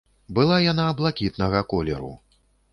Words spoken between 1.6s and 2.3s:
колеру.